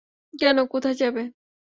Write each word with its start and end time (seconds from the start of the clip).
কেন, 0.33 0.57
কোথায় 0.65 0.95
যাবে। 0.95 1.23